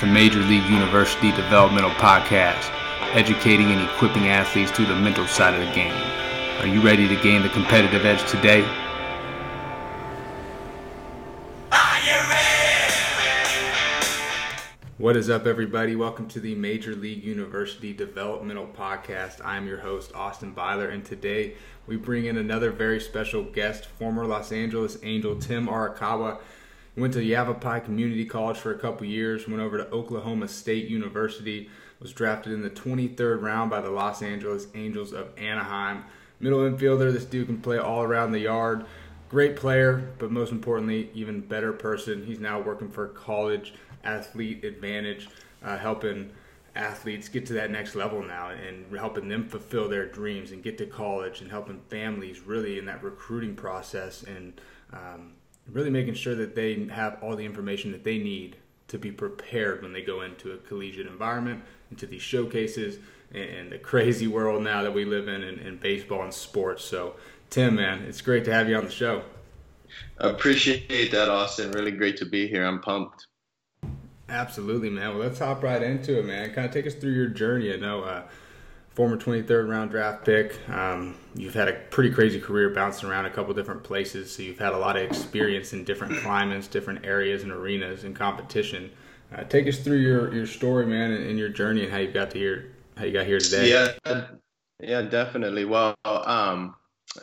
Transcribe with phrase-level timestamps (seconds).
[0.00, 2.70] the Major League University Developmental Podcast,
[3.12, 5.92] educating and equipping athletes to the mental side of the game.
[6.60, 8.62] Are you ready to gain the competitive edge today?
[14.96, 15.96] What is up, everybody?
[15.96, 19.44] Welcome to the Major League University Developmental Podcast.
[19.44, 21.56] I'm your host, Austin Byler, and today
[21.86, 26.38] we bring in another very special guest, former Los Angeles Angel Tim Arakawa.
[27.00, 31.70] Went to Yavapai Community College for a couple years, went over to Oklahoma State University,
[31.98, 36.04] was drafted in the 23rd round by the Los Angeles Angels of Anaheim.
[36.40, 38.84] Middle infielder, this dude can play all around the yard.
[39.30, 42.26] Great player, but most importantly, even better person.
[42.26, 43.72] He's now working for college
[44.04, 45.30] athlete advantage,
[45.64, 46.30] uh, helping
[46.76, 50.76] athletes get to that next level now and helping them fulfill their dreams and get
[50.76, 54.60] to college and helping families really in that recruiting process and
[54.92, 55.32] um,
[55.72, 58.56] really making sure that they have all the information that they need
[58.88, 62.98] to be prepared when they go into a collegiate environment, into these showcases,
[63.32, 66.84] and the crazy world now that we live in, in, in baseball and sports.
[66.84, 67.14] So,
[67.50, 69.22] Tim, man, it's great to have you on the show.
[70.18, 71.70] Appreciate that, Austin.
[71.72, 72.64] Really great to be here.
[72.64, 73.26] I'm pumped.
[74.28, 75.10] Absolutely, man.
[75.10, 76.52] Well, let's hop right into it, man.
[76.52, 77.72] Kind of take us through your journey.
[77.72, 78.22] I know, uh,
[79.00, 80.58] former 23rd round draft pick.
[80.68, 84.58] Um, you've had a pretty crazy career bouncing around a couple different places, so you've
[84.58, 88.90] had a lot of experience in different climates, different areas and arenas and competition.
[89.34, 92.12] Uh, take us through your, your story, man, and, and, your journey and how you
[92.12, 93.70] got to here, how you got here today.
[93.70, 94.26] Yeah,
[94.80, 95.64] yeah, definitely.
[95.64, 96.74] Well, um,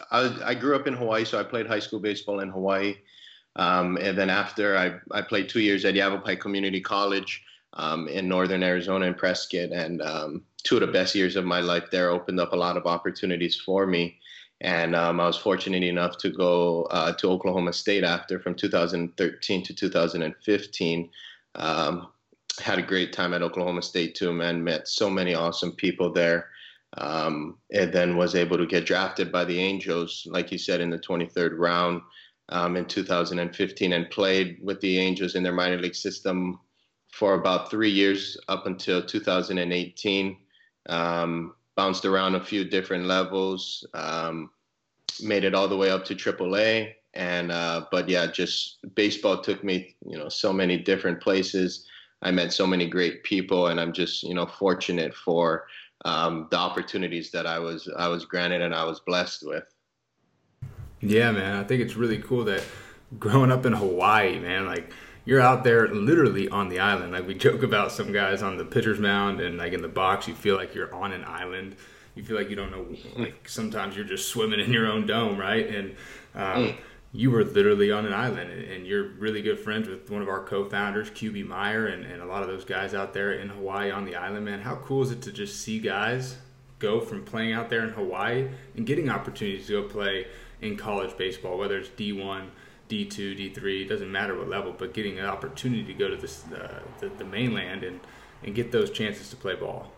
[0.10, 2.96] I, I grew up in Hawaii, so I played high school baseball in Hawaii.
[3.56, 8.28] Um, and then after I, I played two years at Yavapai Community College um, in
[8.28, 12.10] northern Arizona in Prescott, and um, two of the best years of my life there
[12.10, 14.20] opened up a lot of opportunities for me.
[14.60, 19.64] And um, I was fortunate enough to go uh, to Oklahoma State after from 2013
[19.64, 21.10] to 2015.
[21.56, 22.08] Um,
[22.60, 24.62] had a great time at Oklahoma State too, man.
[24.62, 26.50] Met so many awesome people there.
[26.98, 30.90] Um, and then was able to get drafted by the Angels, like you said, in
[30.90, 32.02] the 23rd round
[32.50, 36.60] um, in 2015 and played with the Angels in their minor league system
[37.14, 40.38] for about three years up until 2018.
[40.88, 44.50] Um, bounced around a few different levels, um,
[45.22, 46.94] made it all the way up to AAA.
[47.14, 51.88] And uh, but yeah, just baseball took me, you know, so many different places.
[52.22, 55.68] I met so many great people, and I'm just, you know, fortunate for
[56.06, 59.64] um, the opportunities that I was I was granted and I was blessed with.
[61.00, 61.56] Yeah, man.
[61.56, 62.64] I think it's really cool that
[63.20, 64.92] growing up in Hawaii, man, like
[65.28, 67.12] you're out there literally on the island.
[67.12, 70.26] Like we joke about some guys on the pitcher's mound and like in the box,
[70.26, 71.76] you feel like you're on an island.
[72.16, 72.86] You feel like you don't know.
[73.18, 75.68] Like sometimes you're just swimming in your own dome, right?
[75.68, 75.96] And
[76.34, 76.76] um, mm.
[77.12, 80.46] you were literally on an island, and you're really good friends with one of our
[80.46, 84.06] co-founders, QB Meyer, and, and a lot of those guys out there in Hawaii on
[84.06, 84.46] the island.
[84.46, 86.38] Man, how cool is it to just see guys
[86.80, 90.28] go from playing out there in Hawaii and getting opportunities to go play
[90.62, 92.48] in college baseball, whether it's D1,
[92.90, 96.80] D2, D3, doesn't matter what level, but getting an opportunity to go to this, uh,
[97.00, 98.00] the, the mainland and,
[98.44, 99.92] and get those chances to play ball.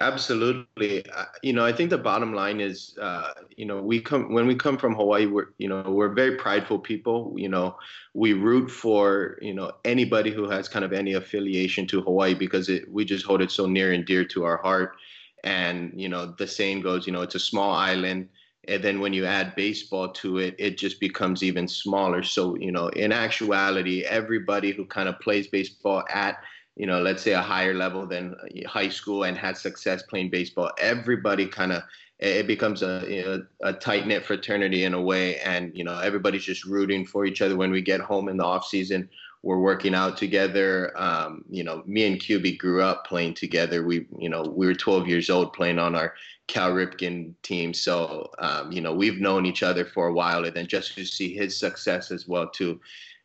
[0.00, 1.04] Absolutely.
[1.42, 4.54] You know, I think the bottom line is, uh, you know, we come when we
[4.54, 7.34] come from Hawaii, we're, you know, we're very prideful people.
[7.36, 7.76] You know,
[8.14, 12.68] we root for, you know, anybody who has kind of any affiliation to Hawaii because
[12.68, 14.94] it, we just hold it so near and dear to our heart.
[15.42, 18.28] And, you know, the saying goes, you know, it's a small island
[18.68, 22.70] and then when you add baseball to it it just becomes even smaller so you
[22.70, 26.36] know in actuality everybody who kind of plays baseball at
[26.76, 30.30] you know let's say a higher level than uh, high school and had success playing
[30.30, 31.82] baseball everybody kind of
[32.20, 35.98] it becomes a you know, a tight knit fraternity in a way, and you know
[36.00, 37.56] everybody's just rooting for each other.
[37.56, 39.08] When we get home in the off season,
[39.42, 40.92] we're working out together.
[40.96, 43.84] Um, you know, me and QB grew up playing together.
[43.84, 46.14] We you know we were 12 years old playing on our
[46.48, 47.72] Cal Ripken team.
[47.72, 50.44] So, um, you know, we've known each other for a while.
[50.44, 52.80] And then just to see his success as well, too,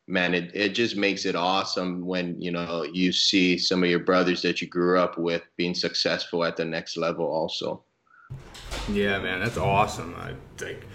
[0.07, 3.99] man, it, it just makes it awesome when, you know, you see some of your
[3.99, 7.81] brothers that you grew up with being successful at the next level also.
[8.91, 10.13] Yeah, man, that's awesome.
[10.17, 10.33] I
[10.63, 10.85] like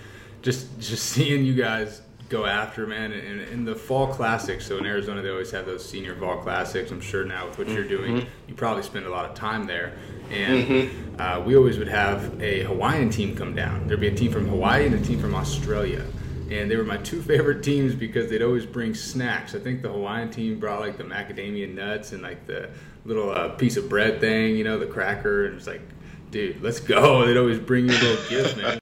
[0.42, 3.12] just just seeing you guys go after, man.
[3.12, 6.90] And in the fall classics, so in Arizona they always have those senior fall classics.
[6.90, 8.28] I'm sure now with what you're doing, mm-hmm.
[8.48, 9.94] you probably spend a lot of time there.
[10.30, 11.20] And mm-hmm.
[11.20, 13.86] uh, we always would have a Hawaiian team come down.
[13.86, 16.04] There'd be a team from Hawaii and a team from Australia.
[16.50, 19.54] And they were my two favorite teams because they'd always bring snacks.
[19.54, 22.70] I think the Hawaiian team brought like the macadamia nuts and like the
[23.04, 25.46] little uh, piece of bread thing, you know, the cracker.
[25.46, 25.82] And it's like,
[26.30, 27.24] dude, let's go.
[27.26, 28.78] They'd always bring you a little gift, man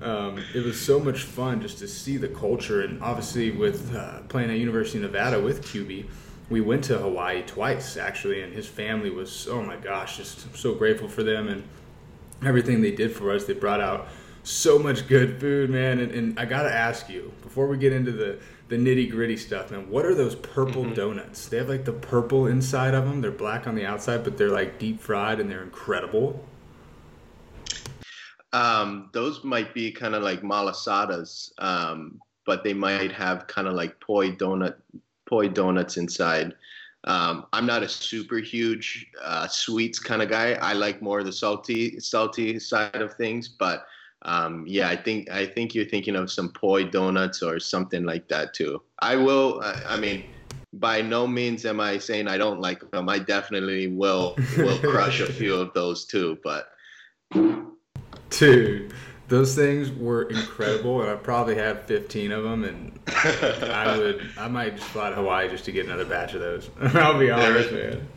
[0.00, 4.20] um, it was so much fun just to see the culture, and obviously with uh,
[4.28, 6.06] playing at University of Nevada with QB,
[6.50, 10.74] we went to Hawaii twice actually, and his family was oh my gosh, just so
[10.74, 11.62] grateful for them and
[12.44, 13.44] everything they did for us.
[13.44, 14.08] They brought out
[14.42, 16.00] so much good food, man.
[16.00, 18.38] And, and I gotta ask you before we get into the
[18.68, 19.90] the nitty gritty stuff, man.
[19.90, 20.94] What are those purple mm-hmm.
[20.94, 21.48] donuts?
[21.48, 23.20] They have like the purple inside of them.
[23.20, 26.44] They're black on the outside, but they're like deep fried and they're incredible.
[28.54, 33.74] Um, those might be kind of like malasadas, um, but they might have kind of
[33.74, 34.76] like poi donut,
[35.26, 36.54] poi donuts inside.
[37.02, 40.52] Um, I'm not a super huge uh, sweets kind of guy.
[40.52, 43.48] I like more the salty, salty side of things.
[43.48, 43.86] But
[44.22, 48.28] um, yeah, I think I think you're thinking of some poi donuts or something like
[48.28, 48.80] that too.
[49.00, 49.60] I will.
[49.64, 50.24] I mean,
[50.74, 53.08] by no means am I saying I don't like them.
[53.08, 56.38] I definitely will will crush a few of those too.
[56.44, 56.68] But
[58.30, 58.92] dude,
[59.28, 64.48] those things were incredible, and I probably had 15 of them, and I would, I
[64.48, 66.70] might just fly to Hawaii just to get another batch of those.
[66.80, 68.08] I'll be honest, they're, man.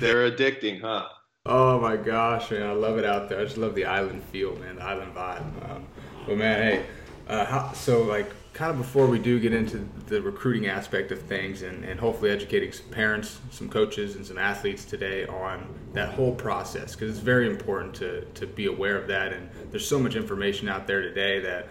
[0.00, 1.08] They're addicting, huh?
[1.46, 3.40] Oh my gosh, man, I love it out there.
[3.40, 5.70] I just love the island feel, man, the island vibe.
[5.70, 5.86] Um,
[6.26, 6.86] but man, hey,
[7.28, 11.20] uh, how, so like kind of before we do get into the recruiting aspect of
[11.22, 16.14] things and, and hopefully educating some parents, some coaches, and some athletes today on that
[16.14, 19.32] whole process because it's very important to, to be aware of that.
[19.32, 21.66] And there's so much information out there today that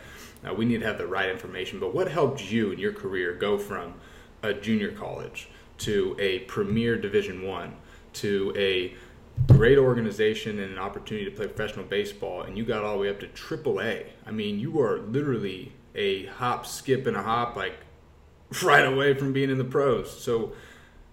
[0.45, 1.79] uh, we need to have the right information.
[1.79, 3.93] But what helped you in your career go from
[4.43, 5.47] a junior college
[5.79, 7.77] to a premier Division One
[8.13, 8.93] to a
[9.47, 13.09] great organization and an opportunity to play professional baseball, and you got all the way
[13.09, 14.07] up to AAA?
[14.27, 17.77] I mean, you are literally a hop, skip, and a hop like
[18.63, 20.11] right away from being in the pros.
[20.11, 20.53] So,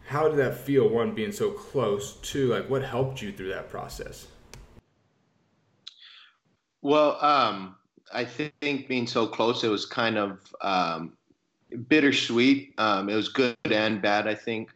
[0.06, 0.88] how did that feel?
[0.88, 2.15] One being so close.
[2.23, 4.27] Two, like what helped you through that process?
[6.82, 7.77] Well, um,
[8.12, 11.12] I think being so close, it was kind of um,
[11.88, 12.75] bittersweet.
[12.79, 14.27] Um, it was good and bad.
[14.27, 14.71] I think.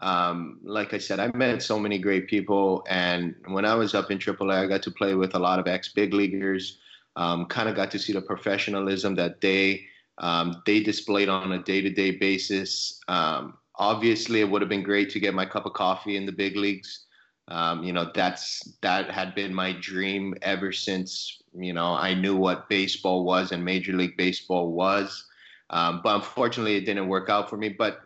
[0.00, 4.12] Um, like I said, I met so many great people, and when I was up
[4.12, 6.78] in AAA, I got to play with a lot of ex big leaguers
[7.18, 9.84] um, kind of got to see the professionalism that they
[10.18, 13.00] um, they displayed on a day-to-day basis.
[13.08, 16.32] Um, obviously, it would have been great to get my cup of coffee in the
[16.32, 17.06] big leagues.
[17.48, 22.36] Um, you know, that's that had been my dream ever since you know I knew
[22.36, 25.24] what baseball was and Major League Baseball was.
[25.70, 27.68] Um, but unfortunately, it didn't work out for me.
[27.68, 28.00] But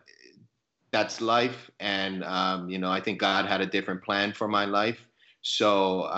[0.90, 4.64] that's life, and um, you know, I think God had a different plan for my
[4.64, 5.06] life.
[5.42, 6.08] So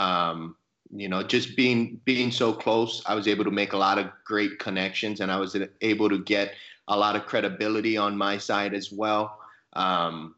[0.94, 4.06] you know just being being so close i was able to make a lot of
[4.24, 6.54] great connections and i was able to get
[6.88, 9.38] a lot of credibility on my side as well.
[9.74, 10.34] Um,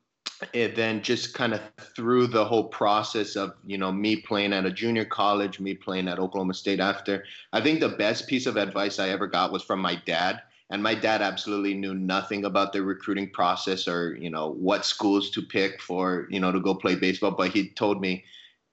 [0.53, 1.61] and then just kind of
[1.95, 6.09] through the whole process of you know me playing at a junior college me playing
[6.09, 7.25] at oklahoma state after
[7.55, 10.43] i think the best piece of advice i ever got was from my dad.
[10.69, 15.31] And my dad absolutely knew nothing about the recruiting process or you know what schools
[15.31, 18.25] to pick for you know to go play baseball but he told me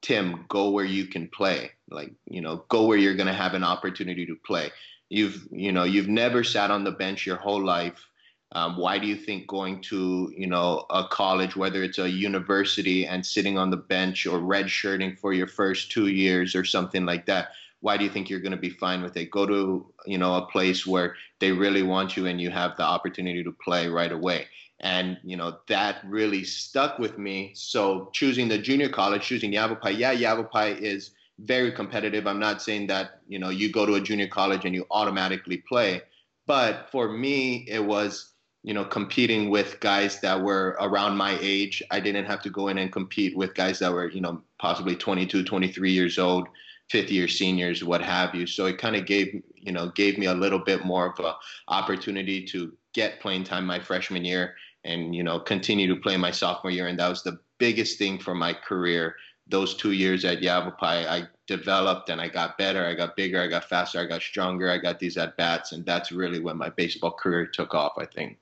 [0.03, 1.71] Tim, go where you can play.
[1.89, 4.69] Like, you know, go where you're going to have an opportunity to play.
[5.09, 8.05] You've, you know, you've never sat on the bench your whole life.
[8.51, 13.07] Um, why do you think going to, you know, a college, whether it's a university,
[13.07, 17.25] and sitting on the bench or redshirting for your first two years or something like
[17.27, 17.49] that?
[17.79, 19.31] Why do you think you're going to be fine with it?
[19.31, 22.83] Go to, you know, a place where they really want you and you have the
[22.83, 24.47] opportunity to play right away
[24.83, 27.53] and you know that really stuck with me.
[27.55, 32.27] So choosing the junior college choosing yavapai yeah yavapai is very competitive.
[32.27, 35.57] I'm not saying that you know you go to a junior college and you automatically
[35.57, 36.01] play.
[36.45, 41.81] But for me it was you know competing with guys that were around my age.
[41.89, 44.97] I didn't have to go in and compete with guys that were you know possibly
[44.97, 46.47] 22 23 years old
[46.89, 48.45] fifth year seniors what have you.
[48.45, 51.35] So it kind of gave you know gave me a little bit more of a
[51.69, 54.55] opportunity to get playing time my freshman year
[54.85, 58.19] and you know continue to play my sophomore year and that was the biggest thing
[58.19, 59.15] for my career.
[59.47, 63.47] Those two years at yavapai i developed and i got better i got bigger i
[63.47, 66.69] got faster i got stronger i got these at bats and that's really when my
[66.69, 68.37] baseball career took off i think.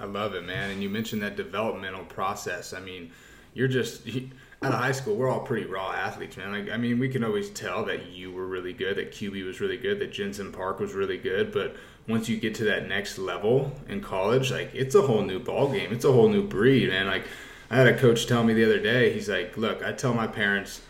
[0.00, 2.72] I love it man and you mentioned that developmental process.
[2.72, 3.10] I mean
[3.52, 4.06] you're just
[4.62, 6.52] out of high school, we're all pretty raw athletes, man.
[6.52, 9.60] Like, I mean, we can always tell that you were really good, that QB was
[9.60, 11.52] really good, that Jensen Park was really good.
[11.52, 11.76] But
[12.08, 15.70] once you get to that next level in college, like, it's a whole new ball
[15.70, 15.92] game.
[15.92, 17.06] It's a whole new breed, man.
[17.06, 17.24] Like,
[17.70, 19.12] I had a coach tell me the other day.
[19.12, 20.80] He's like, "Look, I tell my parents."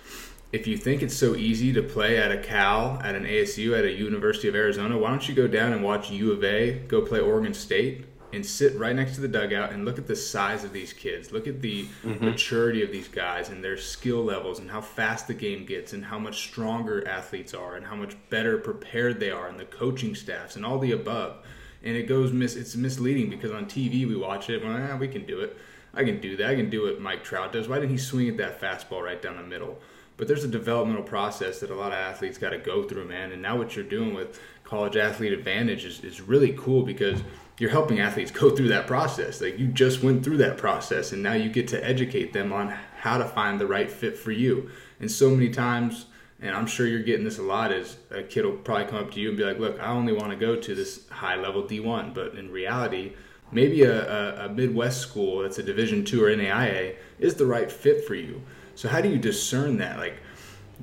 [0.50, 3.84] If you think it's so easy to play at a Cal, at an ASU, at
[3.84, 7.02] a University of Arizona, why don't you go down and watch U of A go
[7.02, 10.64] play Oregon State and sit right next to the dugout and look at the size
[10.64, 11.32] of these kids.
[11.32, 12.24] Look at the mm-hmm.
[12.24, 16.04] maturity of these guys and their skill levels and how fast the game gets and
[16.04, 20.14] how much stronger athletes are and how much better prepared they are and the coaching
[20.14, 21.38] staffs and all the above.
[21.82, 25.08] and it goes mis it's misleading because on TV we watch it, well, ah, we
[25.08, 25.56] can do it.
[25.94, 26.50] I can do that.
[26.50, 27.66] I can do what Mike Trout does.
[27.66, 29.78] Why didn't he swing at that fastball right down the middle?
[30.18, 33.32] But there's a developmental process that a lot of athletes got to go through, man.
[33.32, 37.22] And now what you're doing with College Athlete Advantage is, is really cool because
[37.58, 39.40] you're helping athletes go through that process.
[39.40, 42.68] Like you just went through that process, and now you get to educate them on
[42.98, 44.70] how to find the right fit for you.
[45.00, 46.06] And so many times,
[46.40, 49.10] and I'm sure you're getting this a lot, is a kid will probably come up
[49.12, 51.62] to you and be like, "Look, I only want to go to this high level
[51.62, 53.14] D1," but in reality,
[53.50, 57.70] maybe a, a, a Midwest school that's a Division two or NAIA is the right
[57.70, 58.42] fit for you.
[58.74, 59.98] So how do you discern that?
[59.98, 60.20] Like,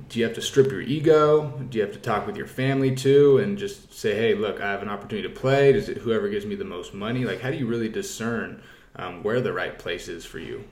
[0.09, 1.51] do you have to strip your ego?
[1.69, 4.71] Do you have to talk with your family too, and just say, "Hey, look, I
[4.71, 5.71] have an opportunity to play.
[5.71, 8.61] Does it whoever gives me the most money?" Like, how do you really discern
[8.95, 10.65] um, where the right place is for you?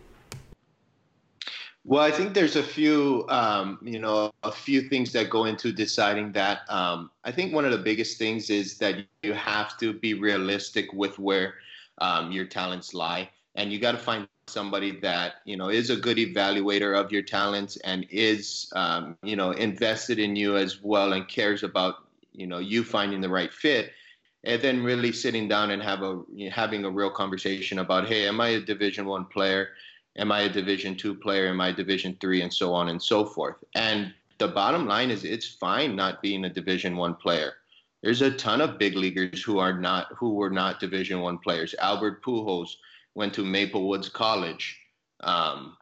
[1.85, 5.73] Well, I think there's a few, um, you know, a few things that go into
[5.73, 6.61] deciding that.
[6.69, 10.93] Um, I think one of the biggest things is that you have to be realistic
[10.93, 11.55] with where
[11.97, 15.95] um, your talents lie, and you got to find somebody that you know is a
[15.95, 21.13] good evaluator of your talents and is, um, you know, invested in you as well
[21.13, 23.91] and cares about, you know, you finding the right fit
[24.43, 26.21] and then really sitting down and have a
[26.51, 29.69] having a real conversation about hey am i a division one player
[30.17, 31.47] am I a Division two player?
[31.47, 33.63] Am I Division three, and so on and so forth.
[33.75, 37.53] And the bottom line is, it's fine not being a Division one player.
[38.01, 41.73] There's a ton of big leaguers who are not who were not Division one players.
[41.79, 42.75] Albert Pujols
[43.15, 44.79] went to Maple Woods College.
[45.21, 45.77] Um,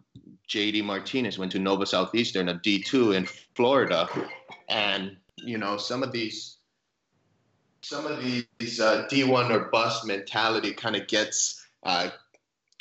[0.48, 4.08] JD Martinez went to Nova Southeastern, a D2 in Florida,
[4.70, 6.58] and you know some of these
[7.82, 12.10] some of these uh, D1 or bust mentality kind of gets uh,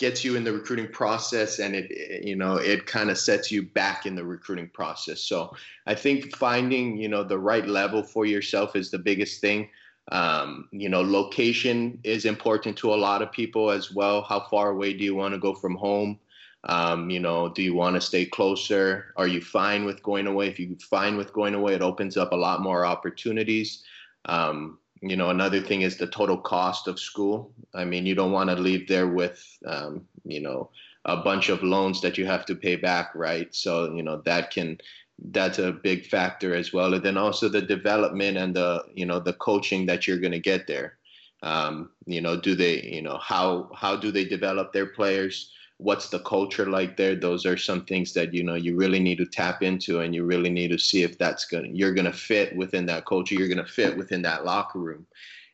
[0.01, 3.63] gets you in the recruiting process and it you know it kind of sets you
[3.63, 5.21] back in the recruiting process.
[5.21, 5.55] So
[5.87, 9.69] i think finding you know the right level for yourself is the biggest thing
[10.11, 14.23] um, you know location is important to a lot of people as well.
[14.23, 16.19] How far away do you want to go from home?
[16.65, 19.13] Um, you know do you want to stay closer?
[19.17, 20.49] Are you fine with going away?
[20.49, 23.85] If you're fine with going away it opens up a lot more opportunities.
[24.27, 27.53] Um, you know another thing is the total cost of school.
[27.75, 30.71] I mean you don't want to leave there with um, you know
[31.07, 33.55] a bunch of loans that you have to pay back right?
[33.55, 34.79] So you know that can
[35.27, 36.95] that's a big factor as well.
[36.95, 40.41] And then also the development and the you know the coaching that you're going to
[40.41, 40.97] get there.
[41.43, 45.53] Um, you know do they you know how how do they develop their players?
[45.79, 47.15] What's the culture like there?
[47.15, 50.25] Those are some things that you know you really need to tap into and you
[50.25, 53.49] really need to see if that's going you're going to fit within that culture you're
[53.49, 55.07] going to fit within that locker room.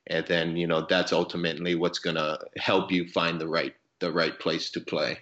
[0.08, 4.12] And then you know that's ultimately what's going to help you find the right the
[4.12, 5.18] right place to play.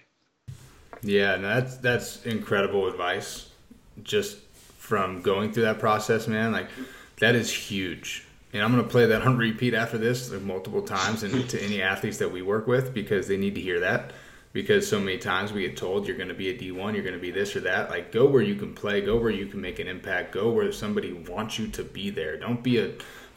[1.01, 3.49] Yeah that's that's incredible advice
[4.03, 4.37] just
[4.77, 6.67] from going through that process man like
[7.19, 10.81] that is huge and I'm going to play that on repeat after this like, multiple
[10.81, 14.11] times and to any athletes that we work with because they need to hear that
[14.55, 17.13] because so many times we get told you're going to be a D1, you're going
[17.13, 17.89] to be this or that.
[17.89, 20.71] Like, go where you can play, go where you can make an impact, go where
[20.71, 22.37] somebody wants you to be there.
[22.37, 22.93] Don't be a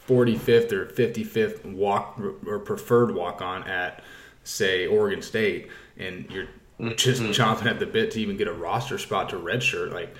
[0.06, 4.04] 45th or 55th walk or preferred walk on at,
[4.44, 6.46] say, Oregon State, and you're
[6.94, 7.32] just mm-hmm.
[7.32, 9.92] chomping at the bit to even get a roster spot to redshirt.
[9.92, 10.14] Like,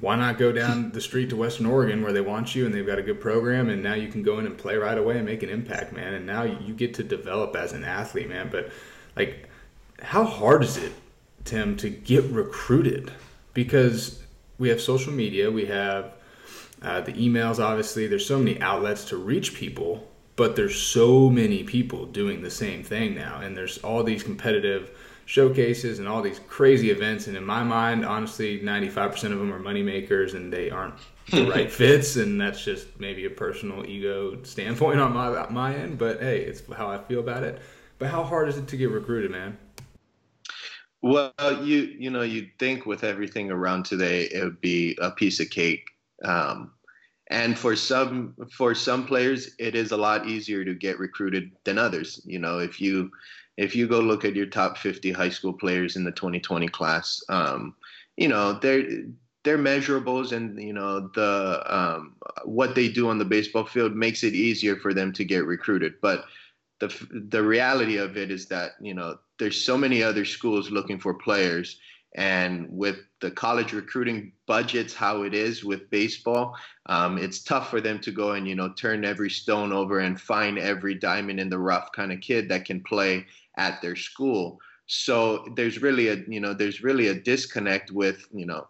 [0.00, 2.86] why not go down the street to Western Oregon where they want you and they've
[2.86, 5.24] got a good program and now you can go in and play right away and
[5.24, 6.14] make an impact, man.
[6.14, 8.48] And now you get to develop as an athlete, man.
[8.50, 8.70] But
[9.16, 9.48] like
[10.02, 10.92] how hard is it,
[11.44, 13.12] Tim, to get recruited?
[13.54, 14.22] Because
[14.58, 16.12] we have social media, we have
[16.82, 21.64] uh, the emails, obviously, there's so many outlets to reach people, but there's so many
[21.64, 23.40] people doing the same thing now.
[23.40, 24.90] And there's all these competitive
[25.26, 27.26] showcases and all these crazy events.
[27.26, 30.94] And in my mind, honestly, 95% of them are moneymakers and they aren't
[31.30, 32.16] the right fits.
[32.16, 35.98] And that's just maybe a personal ego standpoint on my, my end.
[35.98, 37.60] But hey, it's how I feel about it.
[37.98, 39.58] But how hard is it to get recruited, man?
[41.02, 45.38] Well, you you know you'd think with everything around today it would be a piece
[45.38, 45.84] of cake,
[46.24, 46.72] um,
[47.30, 51.78] and for some for some players it is a lot easier to get recruited than
[51.78, 52.20] others.
[52.24, 53.10] You know, if you
[53.56, 57.22] if you go look at your top 50 high school players in the 2020 class,
[57.28, 57.74] um,
[58.16, 58.86] you know they're
[59.44, 64.24] they're measurables, and you know the um, what they do on the baseball field makes
[64.24, 66.24] it easier for them to get recruited, but
[66.80, 66.88] the
[67.30, 71.14] the reality of it is that you know there's so many other schools looking for
[71.14, 71.78] players.
[72.14, 77.80] And with the college recruiting budgets how it is with baseball um, it's tough for
[77.80, 81.50] them to go and you know turn every stone over and find every diamond in
[81.50, 86.16] the rough kind of kid that can play at their school so there's really a
[86.28, 88.66] you know there's really a disconnect with you know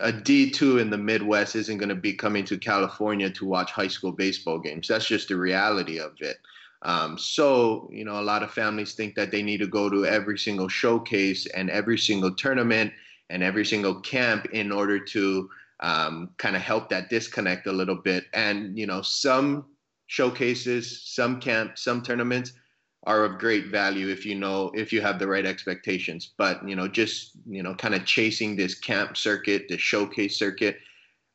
[0.00, 3.88] a D2 in the Midwest isn't going to be coming to California to watch high
[3.88, 4.88] school baseball games.
[4.88, 6.36] That's just the reality of it.
[6.82, 10.06] Um, so, you know, a lot of families think that they need to go to
[10.06, 12.92] every single showcase and every single tournament
[13.30, 15.48] and every single camp in order to
[15.80, 18.24] um, kind of help that disconnect a little bit.
[18.32, 19.66] And, you know, some
[20.06, 22.52] showcases, some camps, some tournaments
[23.04, 26.32] are of great value if you know if you have the right expectations.
[26.36, 30.78] But you know just you know kind of chasing this camp circuit this showcase circuit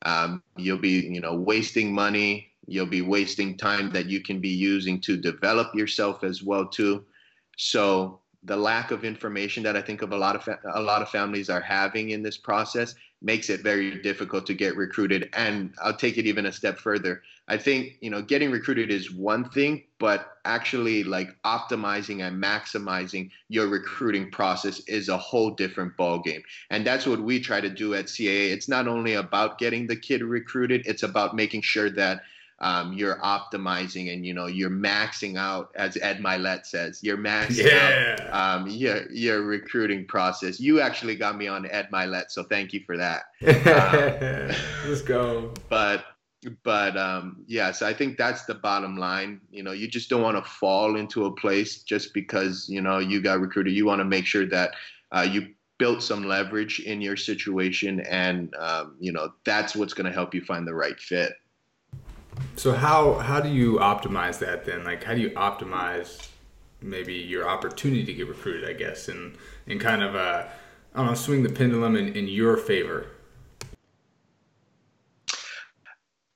[0.05, 2.51] um, you'll be you know wasting money.
[2.65, 7.03] You'll be wasting time that you can be using to develop yourself as well too.
[7.57, 11.01] So the lack of information that i think of a lot of fa- a lot
[11.01, 15.29] of families are having in this process makes it very difficult to get recruited.
[15.33, 19.11] And i'll take it even a step further i think you know getting recruited is
[19.11, 25.95] one thing but actually like optimizing and maximizing your recruiting process is a whole different
[25.97, 26.41] ballgame.
[26.69, 29.95] and that's what we try to do at caa it's not only about getting the
[29.95, 32.21] kid recruited it's about making sure that
[32.63, 37.65] um, you're optimizing and you know you're maxing out as Ed Mylett says you're maxing
[37.65, 38.15] yeah.
[38.31, 42.71] out um, your, your recruiting process you actually got me on Ed Mylett so thank
[42.71, 44.55] you for that um,
[44.89, 46.05] let's go but
[46.63, 50.21] but um, yeah so i think that's the bottom line you know you just don't
[50.21, 53.99] want to fall into a place just because you know you got recruited you want
[53.99, 54.71] to make sure that
[55.11, 55.47] uh, you
[55.77, 60.33] built some leverage in your situation and um, you know that's what's going to help
[60.33, 61.33] you find the right fit
[62.55, 64.83] so how how do you optimize that then?
[64.83, 66.29] Like how do you optimize
[66.81, 69.35] maybe your opportunity to get recruited, I guess, and
[69.67, 70.45] and kind of uh
[70.93, 73.07] I don't know, swing the pendulum in, in your favor?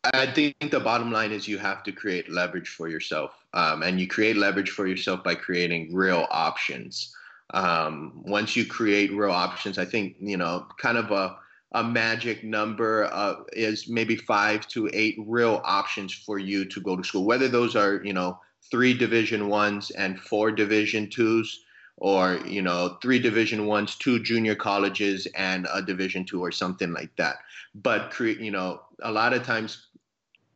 [0.04, 3.32] I think the bottom line is you have to create leverage for yourself.
[3.54, 7.14] Um, and you create leverage for yourself by creating real options.
[7.54, 11.38] Um, once you create real options, I think, you know, kind of a
[11.74, 16.96] a magic number uh, is maybe five to eight real options for you to go
[16.96, 17.26] to school.
[17.26, 18.40] Whether those are you know
[18.72, 21.66] three Division ones and four Division twos,
[21.98, 26.94] or you know three Division ones, two junior colleges, and a Division two, or something
[26.94, 27.38] like that.
[27.76, 29.87] But create you know a lot of times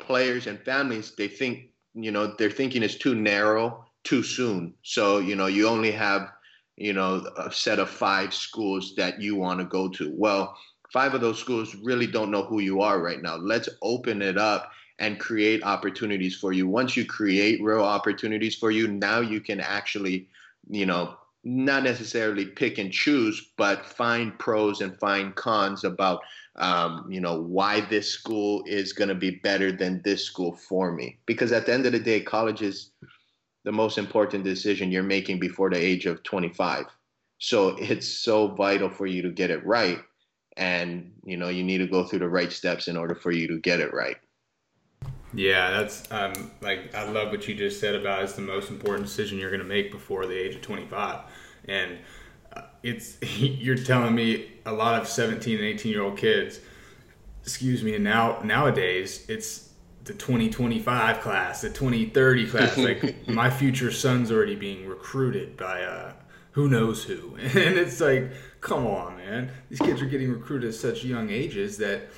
[0.01, 4.73] players and families they think you know their thinking is too narrow too soon.
[4.83, 6.29] So you know you only have
[6.77, 10.11] you know a set of five schools that you want to go to.
[10.15, 10.57] Well
[10.91, 13.37] five of those schools really don't know who you are right now.
[13.37, 16.67] Let's open it up and create opportunities for you.
[16.67, 20.27] Once you create real opportunities for you, now you can actually,
[20.69, 26.21] you know, not necessarily pick and choose, but find pros and find cons about,
[26.57, 30.91] um, you know, why this school is going to be better than this school for
[30.91, 31.17] me.
[31.25, 32.91] Because at the end of the day, college is
[33.63, 36.85] the most important decision you're making before the age of 25.
[37.37, 39.99] So it's so vital for you to get it right
[40.57, 43.47] and you know you need to go through the right steps in order for you
[43.47, 44.17] to get it right
[45.33, 49.07] yeah that's um, like i love what you just said about it's the most important
[49.07, 51.21] decision you're going to make before the age of 25
[51.65, 51.99] and
[52.83, 56.59] it's you're telling me a lot of 17 and 18 year old kids
[57.43, 59.69] excuse me and now nowadays it's
[60.03, 66.13] the 2025 class the 2030 class like my future son's already being recruited by uh,
[66.51, 69.51] who knows who and it's like come on, man.
[69.69, 72.09] These kids are getting recruited at such young ages that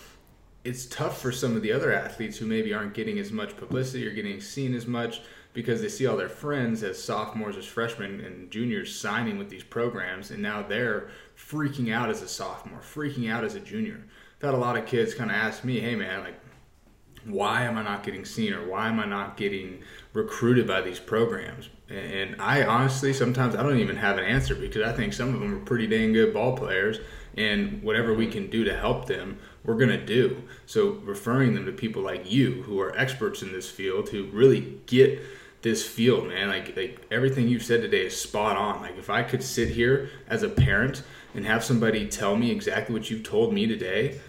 [0.63, 4.05] it's tough for some of the other athletes who maybe aren't getting as much publicity
[4.05, 5.21] or getting seen as much
[5.53, 9.63] because they see all their friends as sophomores, as freshmen, and juniors signing with these
[9.63, 14.03] programs, and now they're freaking out as a sophomore, freaking out as a junior.
[14.37, 16.39] I've had a lot of kids kind of ask me, hey, man, like,
[17.25, 19.81] why am I not getting seen or why am I not getting
[20.13, 21.69] recruited by these programs?
[21.89, 25.39] And I honestly sometimes I don't even have an answer because I think some of
[25.39, 26.99] them are pretty dang good ball players,
[27.37, 30.43] and whatever we can do to help them, we're gonna do.
[30.65, 34.79] So referring them to people like you who are experts in this field who really
[34.85, 35.21] get
[35.63, 36.49] this field, man.
[36.49, 38.81] Like like everything you've said today is spot on.
[38.81, 41.01] Like if I could sit here as a parent
[41.33, 44.19] and have somebody tell me exactly what you've told me today,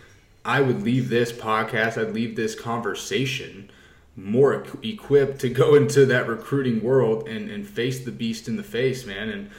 [0.44, 3.70] I would leave this podcast, I'd leave this conversation
[4.16, 8.62] more equipped to go into that recruiting world and, and face the beast in the
[8.62, 9.28] face, man.
[9.28, 9.50] And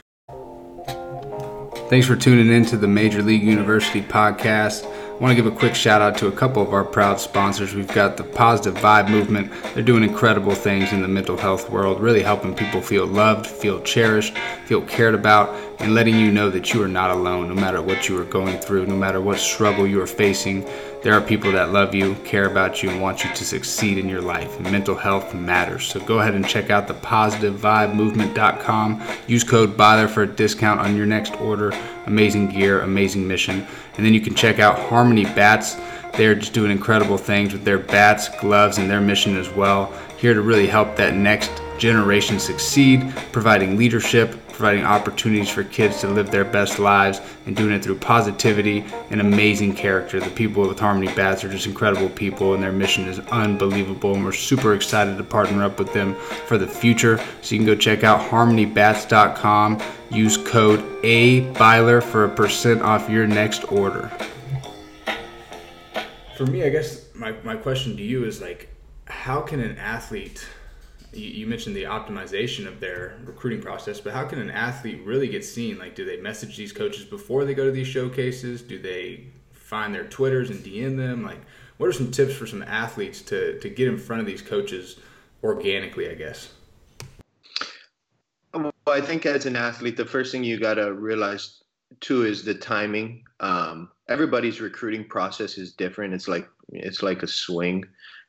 [1.90, 4.90] thanks for tuning in to the Major League University podcast.
[5.16, 7.74] I want to give a quick shout out to a couple of our proud sponsors.
[7.74, 9.50] We've got the Positive Vibe Movement.
[9.72, 13.80] They're doing incredible things in the mental health world, really helping people feel loved, feel
[13.80, 15.48] cherished, feel cared about,
[15.80, 18.58] and letting you know that you are not alone no matter what you are going
[18.58, 20.68] through, no matter what struggle you are facing.
[21.02, 24.08] There are people that love you, care about you, and want you to succeed in
[24.08, 24.58] your life.
[24.60, 25.86] Mental health matters.
[25.86, 29.02] So go ahead and check out the positivevibemovement.com.
[29.28, 31.72] Use code BYLER for a discount on your next order.
[32.06, 33.64] Amazing gear, amazing mission.
[33.96, 35.76] And then you can check out Harmony Bats.
[36.16, 39.92] They're just doing incredible things with their bats, gloves, and their mission as well.
[40.16, 46.08] Here to really help that next generation succeed, providing leadership, providing opportunities for kids to
[46.08, 50.18] live their best lives, and doing it through positivity and amazing character.
[50.18, 54.14] The people with Harmony Bats are just incredible people, and their mission is unbelievable.
[54.14, 56.14] And we're super excited to partner up with them
[56.46, 57.18] for the future.
[57.42, 59.82] So you can go check out harmonybats.com.
[60.10, 64.10] Use code A Byler for a percent off your next order.
[66.36, 68.68] For me, I guess my, my question to you is like,
[69.06, 70.46] how can an athlete
[71.16, 75.44] you, mentioned the optimization of their recruiting process, but how can an athlete really get
[75.44, 75.78] seen?
[75.78, 78.62] Like, do they message these coaches before they go to these showcases?
[78.62, 81.22] Do they find their Twitters and DM them?
[81.22, 81.40] Like,
[81.78, 84.96] what are some tips for some athletes to, to get in front of these coaches
[85.42, 86.52] organically, I guess?
[88.54, 91.62] Well, I think as an athlete, the first thing you got to realize
[92.00, 93.24] too is the timing.
[93.40, 96.14] Um, everybody's recruiting process is different.
[96.14, 97.84] It's like it's like a swing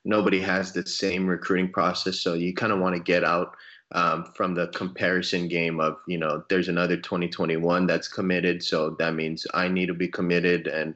[0.07, 2.21] nobody has the same recruiting process.
[2.21, 3.57] So you kind of want to get out
[3.91, 8.63] um, from the comparison game of, you know, there's another 2021 that's committed.
[8.63, 10.67] So that means I need to be committed.
[10.67, 10.95] And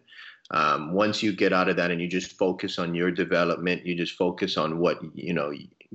[0.52, 3.96] um, once you get out of that and you just focus on your development, you
[3.96, 5.52] just focus on what, you know,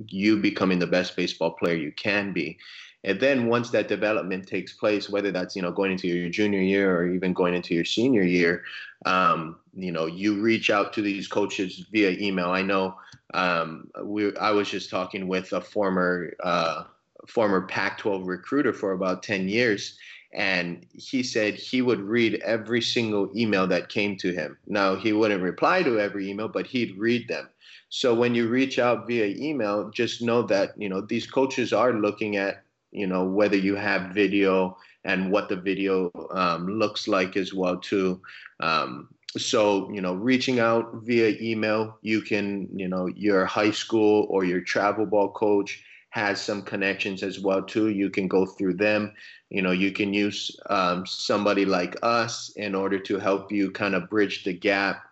[0.07, 2.57] you becoming the best baseball player you can be.
[3.07, 6.59] And then once that development takes place, whether that's you know going into your junior
[6.59, 8.65] year or even going into your senior year,
[9.05, 12.49] um, you know you reach out to these coaches via email.
[12.49, 12.97] I know
[13.33, 16.83] um, we I was just talking with a former uh,
[17.27, 19.97] former Pac-12 recruiter for about 10 years,
[20.33, 24.57] and he said he would read every single email that came to him.
[24.67, 27.47] Now he wouldn't reply to every email, but he'd read them.
[27.87, 31.93] So when you reach out via email, just know that you know these coaches are
[31.93, 32.63] looking at
[32.97, 37.77] you know whether you have video and what the video um, looks like as well
[37.77, 38.21] too.
[38.59, 44.25] Um, so you know reaching out via email you can you know your high school
[44.29, 47.89] or your travel ball coach has some connections as well too.
[47.89, 49.13] You can go through them.
[49.49, 53.93] You know you can use um, somebody like us in order to help you kind
[53.93, 55.03] of bridge the gap.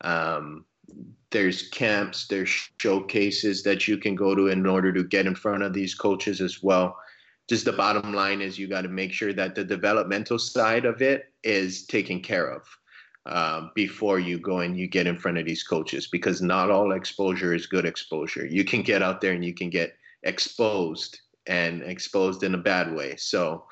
[0.00, 0.64] Um,
[1.30, 5.62] there's camps there's showcases that you can go to in order to get in front
[5.62, 6.96] of these coaches as well
[7.48, 11.00] just the bottom line is you got to make sure that the developmental side of
[11.00, 12.62] it is taken care of
[13.26, 16.92] um, before you go and you get in front of these coaches because not all
[16.92, 18.46] exposure is good exposure.
[18.46, 22.94] You can get out there and you can get exposed and exposed in a bad
[22.94, 23.16] way.
[23.16, 23.64] So,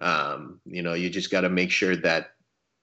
[0.00, 2.30] um, you know, you just got to make sure that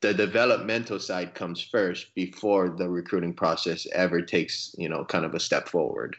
[0.01, 5.33] the developmental side comes first before the recruiting process ever takes, you know, kind of
[5.33, 6.15] a step forward.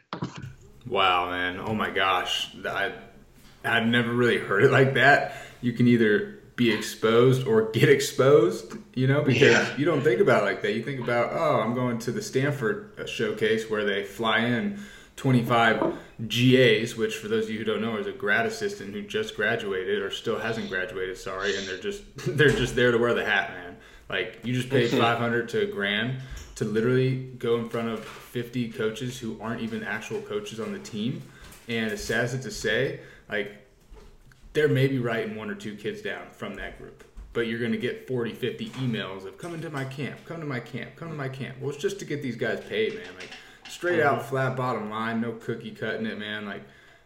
[0.88, 1.60] Wow, man.
[1.60, 2.56] Oh my gosh.
[2.64, 2.92] I,
[3.66, 5.36] I've never really heard it like that.
[5.60, 9.76] You can either be exposed or get exposed, you know, because yeah.
[9.76, 10.72] you don't think about it like that.
[10.72, 14.80] You think about, oh, I'm going to the Stanford uh, showcase where they fly in
[15.16, 15.98] 25
[16.28, 19.36] GAs, which for those of you who don't know is a grad assistant who just
[19.36, 22.02] graduated or still hasn't graduated, sorry, and they're just
[22.36, 23.76] they're just there to wear the hat, man.
[24.08, 26.20] Like you just paid 500 to a grand
[26.56, 30.78] to literally go in front of 50 coaches who aren't even actual coaches on the
[30.78, 31.22] team.
[31.68, 33.66] And as sad as it to say, like
[34.52, 37.04] they're maybe writing one or two kids down from that group.
[37.34, 40.46] But you're going to get 40, 50 emails of come to my camp, come to
[40.46, 41.58] my camp, come to my camp.
[41.60, 43.08] Well, it's just to get these guys paid, man.
[43.20, 43.30] Like
[43.68, 44.28] straight out, mm-hmm.
[44.28, 46.46] flat bottom line, no cookie cutting it, man.
[46.46, 46.62] Like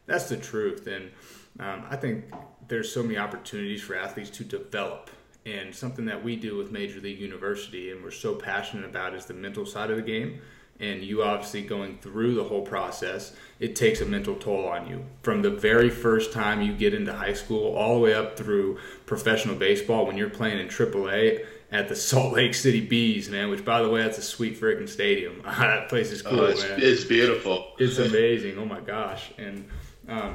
[0.06, 0.86] that's the truth.
[0.86, 1.10] And
[1.58, 2.26] um, I think
[2.68, 5.10] there's so many opportunities for athletes to develop.
[5.46, 9.26] And something that we do with Major League University and we're so passionate about is
[9.26, 10.40] the mental side of the game
[10.80, 15.04] and you obviously going through the whole process, it takes a mental toll on you.
[15.22, 18.78] From the very first time you get into high school, all the way up through
[19.04, 23.64] professional baseball, when you're playing in AAA at the Salt Lake City Bees, man, which
[23.64, 25.42] by the way, that's a sweet freaking stadium.
[25.44, 26.78] that place is cool, oh, it's, man.
[26.80, 27.72] It's beautiful.
[27.78, 28.58] It's amazing.
[28.58, 29.30] Oh my gosh.
[29.36, 29.68] And
[30.08, 30.34] um,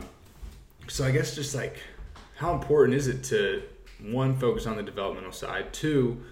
[0.88, 1.80] so I guess just like,
[2.36, 3.64] how important is it to,
[4.12, 6.24] one, focus on the developmental side, two,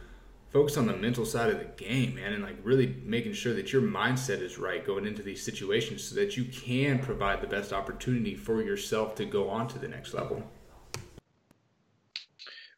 [0.49, 3.73] focus on the mental side of the game, man, and like really making sure that
[3.73, 7.73] your mindset is right going into these situations so that you can provide the best
[7.73, 10.43] opportunity for yourself to go on to the next level.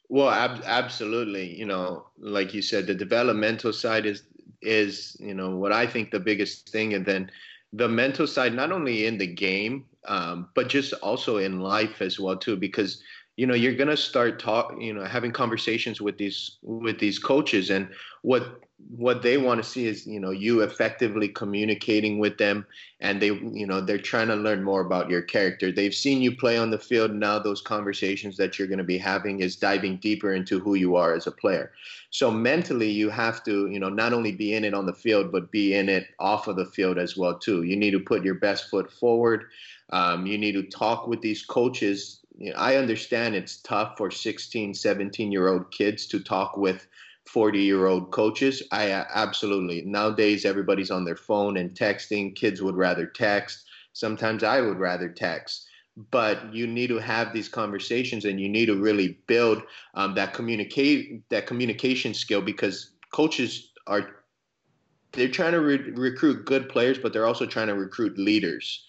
[0.07, 1.53] Well, ab- absolutely.
[1.53, 4.23] You know, like you said, the developmental side is
[4.61, 7.29] is you know what I think the biggest thing, and then
[7.73, 12.19] the mental side, not only in the game, um, but just also in life as
[12.19, 13.03] well too, because
[13.35, 17.19] you know you're going to start talk you know having conversations with these with these
[17.19, 17.89] coaches and
[18.21, 18.61] what
[18.97, 22.65] what they want to see is you know you effectively communicating with them
[22.99, 25.71] and they you know they're trying to learn more about your character.
[25.71, 27.13] They've seen you play on the field.
[27.13, 30.95] Now those conversations that you're going to be having is diving deeper into who you
[30.97, 31.71] are as a player.
[32.09, 35.31] So mentally you have to you know not only be in it on the field
[35.31, 37.63] but be in it off of the field as well too.
[37.63, 39.45] You need to put your best foot forward.
[39.91, 42.24] Um, you need to talk with these coaches.
[42.37, 46.87] You know, I understand it's tough for 16, 17 year old kids to talk with
[47.27, 48.61] 40 year old coaches.
[48.71, 49.81] I uh, absolutely.
[49.83, 52.35] Nowadays, everybody's on their phone and texting.
[52.35, 53.65] Kids would rather text.
[53.93, 55.67] Sometimes I would rather text.
[56.11, 60.33] But you need to have these conversations, and you need to really build um, that
[60.33, 64.09] communicate that communication skill because coaches are
[65.13, 68.85] they're trying to re- recruit good players, but they're also trying to recruit leaders.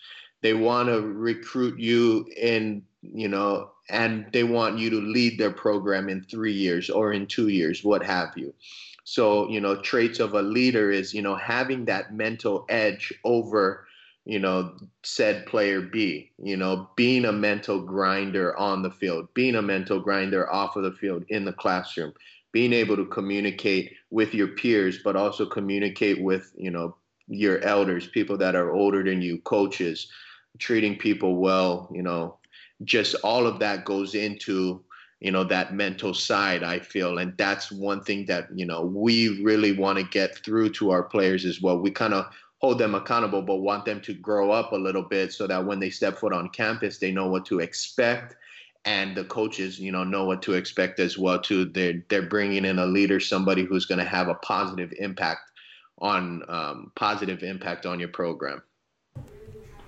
[0.47, 5.51] They want to recruit you in you know and they want you to lead their
[5.51, 8.55] program in three years or in two years, what have you.
[9.03, 13.89] So, you know, traits of a leader is, you know, having that mental edge over,
[14.25, 19.57] you know, said player B, you know, being a mental grinder on the field, being
[19.57, 22.13] a mental grinder off of the field in the classroom,
[22.53, 26.97] being able to communicate with your peers, but also communicate with, you know,
[27.29, 30.09] your elders, people that are older than you, coaches,
[30.59, 32.38] treating people well, you know,
[32.85, 34.83] just all of that goes into
[35.21, 37.19] you know that mental side i feel.
[37.19, 41.03] And that's one thing that you know we really want to get through to our
[41.03, 41.79] players as well.
[41.79, 42.27] We kind of
[42.59, 45.79] hold them accountable but want them to grow up a little bit so that when
[45.79, 48.37] they step foot on campus they know what to expect.
[48.85, 51.64] And the coaches you know know what to expect as well too.
[51.64, 55.51] They're they're bringing in a leader somebody who's going to have a positive impact
[55.99, 58.62] on um, positive impact on your program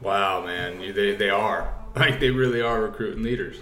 [0.00, 3.56] wow man they, they are like they really are recruiting leaders.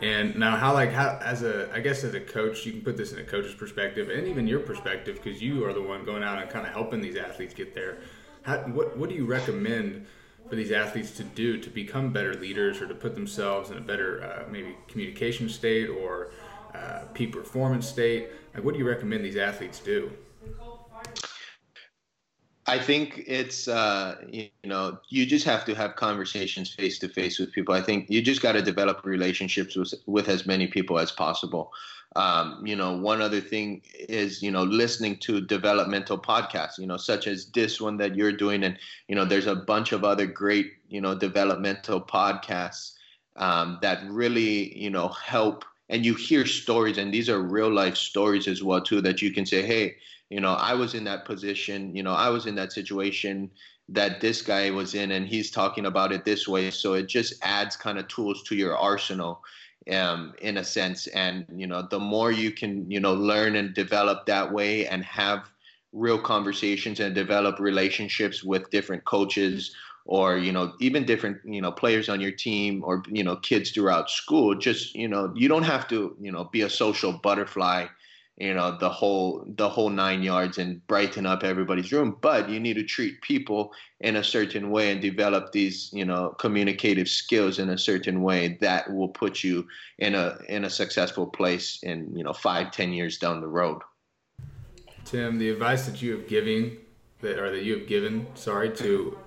[0.00, 2.96] And now, how like how as a I guess as a coach, you can put
[2.96, 6.22] this in a coach's perspective and even your perspective because you are the one going
[6.22, 7.98] out and kind of helping these athletes get there.
[8.42, 10.06] How, what what do you recommend
[10.48, 13.80] for these athletes to do to become better leaders or to put themselves in a
[13.80, 16.32] better uh, maybe communication state or
[16.74, 18.28] uh, peak performance state?
[18.54, 20.10] Like, what do you recommend these athletes do?
[22.72, 27.38] I think it's uh, you know you just have to have conversations face to face
[27.38, 27.74] with people.
[27.74, 31.70] I think you just got to develop relationships with with as many people as possible.
[32.16, 36.78] Um, you know, one other thing is you know listening to developmental podcasts.
[36.78, 39.92] You know, such as this one that you're doing, and you know, there's a bunch
[39.92, 42.94] of other great you know developmental podcasts
[43.36, 45.66] um, that really you know help.
[45.90, 49.02] And you hear stories, and these are real life stories as well too.
[49.02, 49.96] That you can say, hey
[50.32, 53.50] you know i was in that position you know i was in that situation
[53.88, 56.70] that this guy was in and he's talking about it this way.
[56.70, 59.42] So it just adds kind of tools to your arsenal
[59.92, 61.06] um, in a sense.
[61.08, 65.04] And you know the more you can you know learn and develop that way and
[65.04, 65.50] have
[65.92, 69.74] real conversations and develop relationships with different coaches
[70.06, 73.70] or you know even different you know players on your team or you know kids
[73.70, 77.86] throughout school just you know you don't have to you know be a social butterfly
[78.38, 82.16] you know the whole the whole nine yards and brighten up everybody's room.
[82.20, 86.30] But you need to treat people in a certain way and develop these you know
[86.38, 89.66] communicative skills in a certain way that will put you
[89.98, 93.80] in a in a successful place in you know five ten years down the road.
[95.04, 96.78] Tim the advice that you have giving
[97.20, 99.18] that or that you have given sorry to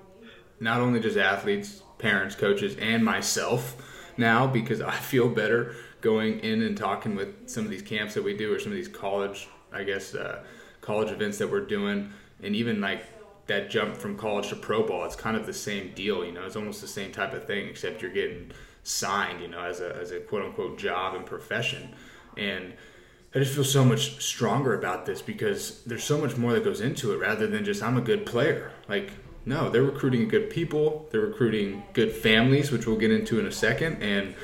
[0.59, 3.75] not only just athletes parents coaches and myself
[4.17, 8.23] now because i feel better going in and talking with some of these camps that
[8.23, 10.43] we do or some of these college, I guess, uh,
[10.79, 12.11] college events that we're doing,
[12.43, 13.03] and even like
[13.47, 16.23] that jump from college to pro ball, it's kind of the same deal.
[16.23, 18.51] You know, it's almost the same type of thing, except you're getting
[18.83, 21.95] signed, you know, as a, as a quote unquote job and profession.
[22.37, 22.73] And
[23.33, 26.81] I just feel so much stronger about this because there's so much more that goes
[26.81, 28.71] into it rather than just I'm a good player.
[28.87, 29.09] Like,
[29.43, 33.51] no, they're recruiting good people, they're recruiting good families, which we'll get into in a
[33.51, 34.03] second.
[34.03, 34.35] And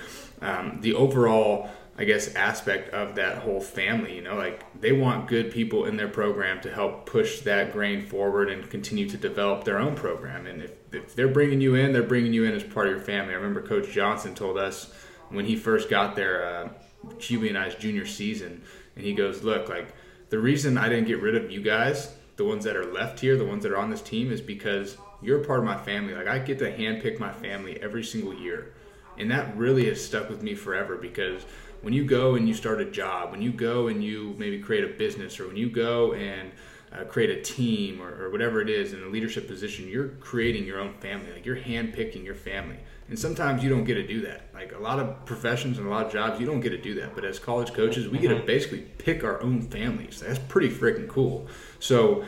[0.42, 4.16] um, the overall I guess aspect of that whole family.
[4.16, 8.08] You know, like they want good people in their program to help push that grain
[8.08, 10.48] forward and continue to develop their own program.
[10.48, 13.02] And if, if they're bringing you in, they're bringing you in as part of your
[13.02, 13.34] family.
[13.34, 14.92] I remember Coach Johnson told us
[15.30, 16.70] when he first got there, uh,
[17.18, 18.64] QB and I's junior season,
[18.96, 19.94] and he goes, "Look, like
[20.30, 23.38] the reason I didn't get rid of you guys, the ones that are left here,
[23.38, 26.14] the ones that are on this team, is because you're part of my family.
[26.14, 28.74] Like I get to handpick my family every single year."
[29.18, 31.44] And that really has stuck with me forever because
[31.82, 34.84] when you go and you start a job, when you go and you maybe create
[34.84, 36.52] a business, or when you go and
[36.94, 40.66] uh, create a team or, or, whatever it is in a leadership position, you're creating
[40.66, 41.32] your own family.
[41.32, 42.78] Like you're handpicking your family.
[43.08, 44.48] And sometimes you don't get to do that.
[44.54, 46.96] Like a lot of professions and a lot of jobs, you don't get to do
[46.96, 47.16] that.
[47.16, 48.46] But as college coaches, we get to mm-hmm.
[48.46, 50.20] basically pick our own families.
[50.20, 51.48] That's pretty freaking cool.
[51.80, 52.26] So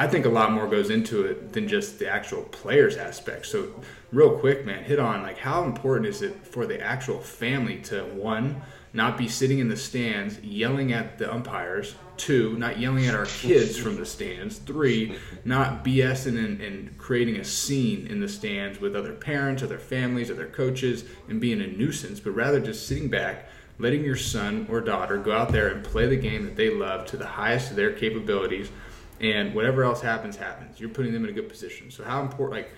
[0.00, 3.46] I think a lot more goes into it than just the actual players aspect.
[3.46, 3.74] So,
[4.12, 8.04] real quick, man, hit on like how important is it for the actual family to
[8.04, 11.94] one not be sitting in the stands yelling at the umpires.
[12.16, 14.58] Two, not yelling at our kids from the stands.
[14.58, 19.66] Three, not BSing and, and creating a scene in the stands with other parents or
[19.66, 24.04] their families or their coaches and being a nuisance, but rather just sitting back, letting
[24.04, 27.16] your son or daughter go out there and play the game that they love to
[27.16, 28.70] the highest of their capabilities,
[29.20, 30.80] and whatever else happens, happens.
[30.80, 31.90] You're putting them in a good position.
[31.90, 32.72] So how important, like,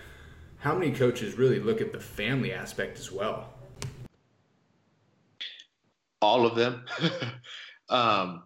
[0.58, 3.52] how many coaches really look at the family aspect as well?
[6.20, 6.84] all of them.
[7.88, 8.42] um,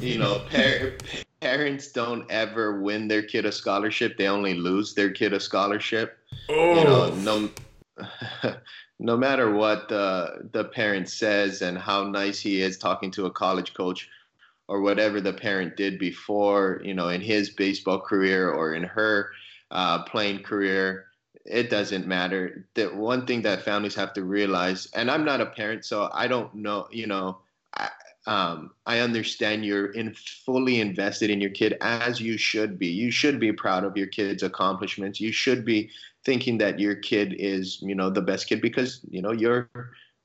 [0.00, 0.92] you know, par-
[1.40, 6.18] parents don't ever win their kid a scholarship; they only lose their kid a scholarship.
[6.48, 6.78] Oh.
[6.78, 7.50] You know, oh.
[8.44, 8.54] no,
[8.98, 13.30] no matter what the the parent says and how nice he is talking to a
[13.30, 14.08] college coach
[14.68, 19.30] or whatever the parent did before, you know, in his baseball career or in her
[19.70, 21.08] uh, playing career
[21.48, 22.66] it doesn't matter.
[22.74, 26.28] The one thing that families have to realize, and I'm not a parent, so I
[26.28, 27.38] don't know, you know,
[27.74, 27.88] I,
[28.26, 32.88] um, I understand you're in fully invested in your kid as you should be.
[32.88, 35.20] You should be proud of your kid's accomplishments.
[35.20, 35.90] You should be
[36.24, 39.70] thinking that your kid is, you know, the best kid because, you know, you're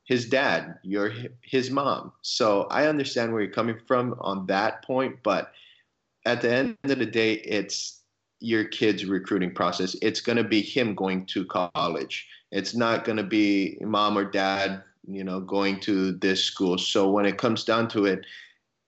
[0.06, 2.12] his dad, you're his mom.
[2.22, 5.52] So I understand where you're coming from on that point, but
[6.26, 8.02] at the end of the day, it's
[8.40, 9.96] your kid's recruiting process.
[10.02, 12.28] It's going to be him going to college.
[12.52, 16.78] It's not going to be mom or dad, you know, going to this school.
[16.78, 18.26] So when it comes down to it,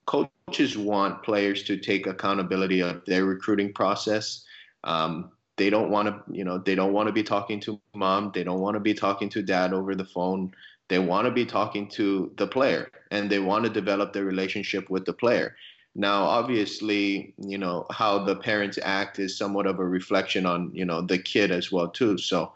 [0.06, 4.44] coaches want players to take accountability of their recruiting process.
[4.84, 8.32] Um, they don't want to, you know, they don't want to be talking to mom.
[8.34, 10.52] They don't want to be talking to dad over the phone.
[10.88, 14.90] They want to be talking to the player and they want to develop their relationship
[14.90, 15.56] with the player.
[15.96, 20.86] Now, obviously, you know, how the parents act is somewhat of a reflection on, you
[20.86, 22.18] know, the kid as well, too.
[22.18, 22.52] So,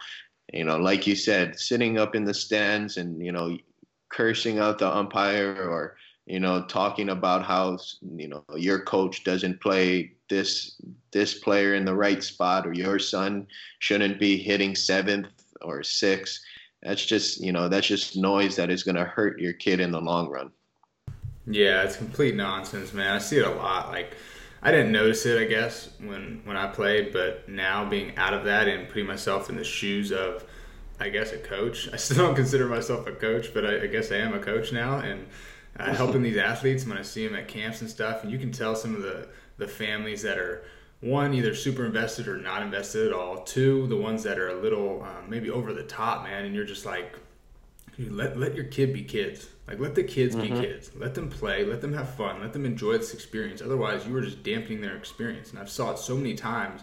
[0.52, 3.58] you know, like you said, sitting up in the stands and, you know,
[4.10, 9.62] cursing out the umpire or, you know, talking about how, you know, your coach doesn't
[9.62, 10.80] play this
[11.12, 13.48] this player in the right spot or your son
[13.80, 15.28] shouldn't be hitting seventh
[15.62, 16.42] or sixth.
[16.82, 19.92] That's just, you know, that's just noise that is going to hurt your kid in
[19.92, 20.52] the long run.
[21.46, 23.16] Yeah, it's complete nonsense, man.
[23.16, 23.90] I see it a lot.
[23.90, 24.16] Like,
[24.62, 28.44] I didn't notice it, I guess, when when I played, but now being out of
[28.46, 30.44] that and putting myself in the shoes of,
[31.00, 31.90] I guess, a coach.
[31.92, 34.72] I still don't consider myself a coach, but I, I guess I am a coach
[34.72, 35.26] now, and
[35.80, 38.24] uh, helping these athletes when I see them at camps and stuff.
[38.24, 40.64] And you can tell some of the the families that are
[41.02, 43.44] one either super invested or not invested at all.
[43.44, 46.66] Two, the ones that are a little um, maybe over the top, man, and you're
[46.66, 47.16] just like
[48.08, 49.50] let let your kid be kids.
[49.68, 50.54] Like let the kids mm-hmm.
[50.56, 50.92] be kids.
[50.96, 51.66] Let them play.
[51.66, 52.42] Let them have fun.
[52.42, 53.62] Let them enjoy this experience.
[53.62, 55.52] Otherwise, you are just dampening their experience.
[55.52, 56.82] And I've saw it so many times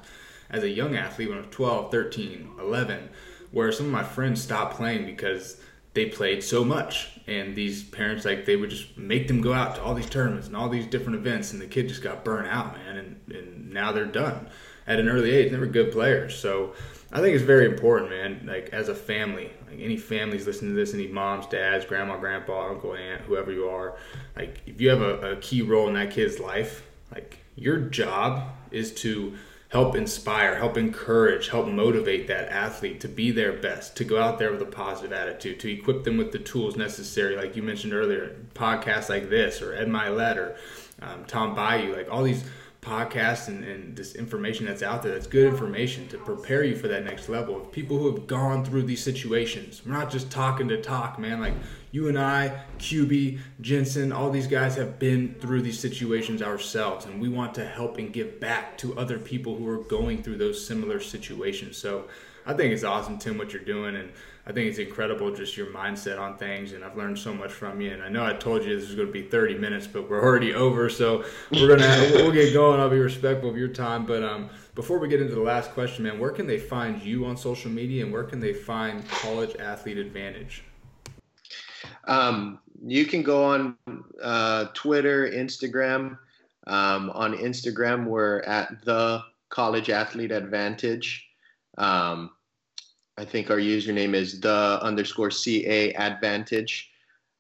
[0.50, 3.08] as a young athlete when I was 12, 13, 11,
[3.50, 5.60] where some of my friends stopped playing because
[5.96, 9.74] they played so much and these parents like they would just make them go out
[9.74, 12.46] to all these tournaments and all these different events and the kid just got burnt
[12.46, 14.46] out man and, and now they're done
[14.86, 16.74] at an early age they were good players so
[17.12, 18.42] I think it's very important, man.
[18.46, 22.68] Like as a family, like any families listening to this, any moms, dads, grandma, grandpa,
[22.68, 23.96] uncle, aunt, whoever you are,
[24.36, 28.42] like if you have a, a key role in that kid's life, like your job
[28.70, 29.34] is to
[29.70, 34.38] help inspire, help encourage, help motivate that athlete to be their best, to go out
[34.38, 37.92] there with a positive attitude, to equip them with the tools necessary, like you mentioned
[37.92, 40.56] earlier, podcasts like this or Ed Mylett or
[41.02, 42.44] um, Tom Bilyeu, like all these
[42.86, 46.86] podcasts and, and this information that's out there that's good information to prepare you for
[46.86, 49.82] that next level of people who have gone through these situations.
[49.84, 51.40] We're not just talking to talk, man.
[51.40, 51.54] Like
[51.90, 57.20] you and I, QB, Jensen, all these guys have been through these situations ourselves, and
[57.20, 60.64] we want to help and give back to other people who are going through those
[60.64, 61.76] similar situations.
[61.76, 62.08] So
[62.44, 64.12] I think it's awesome, Tim, what you're doing, and
[64.46, 67.80] I think it's incredible just your mindset on things, and I've learned so much from
[67.80, 67.92] you.
[67.92, 70.22] And I know I told you this was going to be 30 minutes, but we're
[70.22, 72.78] already over, so we're gonna we'll get going.
[72.78, 76.04] I'll be respectful of your time, but um, before we get into the last question,
[76.04, 79.56] man, where can they find you on social media, and where can they find College
[79.56, 80.62] Athlete Advantage?
[82.06, 83.76] Um, you can go on
[84.22, 86.18] uh, Twitter, Instagram.
[86.66, 91.26] Um, on Instagram, we're at the College Athlete Advantage.
[91.78, 92.30] Um,
[93.18, 96.90] I think our username is the underscore CA advantage.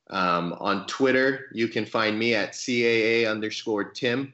[0.08, 4.32] Um, on Twitter, you can find me at CAA underscore Tim.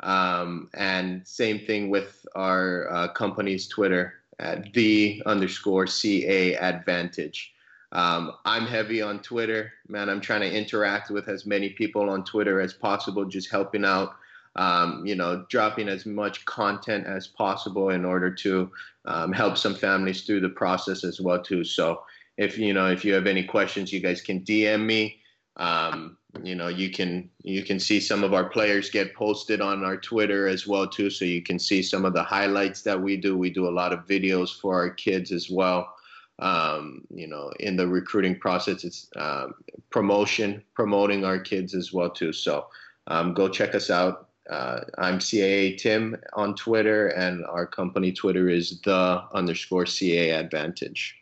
[0.00, 7.52] Um, and same thing with our uh, company's Twitter at the underscore CA advantage.
[7.92, 10.08] Um, I'm heavy on Twitter, man.
[10.08, 14.14] I'm trying to interact with as many people on Twitter as possible, just helping out
[14.56, 18.70] um, you know, dropping as much content as possible in order to
[19.04, 21.64] um, help some families through the process as well too.
[21.64, 22.02] So
[22.36, 25.20] if you know if you have any questions, you guys can DM me.
[25.56, 29.84] Um, you know you can you can see some of our players get posted on
[29.84, 33.16] our twitter as well too so you can see some of the highlights that we
[33.16, 35.92] do we do a lot of videos for our kids as well
[36.40, 39.54] um, you know in the recruiting process it's um,
[39.90, 42.66] promotion promoting our kids as well too so
[43.06, 48.48] um, go check us out uh, i'm caa tim on twitter and our company twitter
[48.48, 51.16] is the underscore ca advantage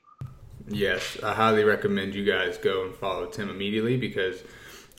[0.69, 4.43] yes i highly recommend you guys go and follow tim immediately because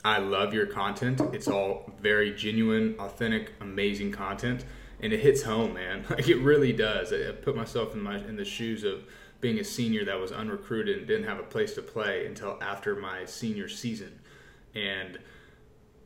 [0.04, 1.20] I love your content.
[1.34, 4.64] It's all very genuine, authentic, amazing content,
[5.02, 6.06] and it hits home, man.
[6.10, 7.12] Like it really does.
[7.12, 9.04] I put myself in my in the shoes of
[9.42, 12.96] being a senior that was unrecruited and didn't have a place to play until after
[12.96, 14.20] my senior season,
[14.76, 15.20] and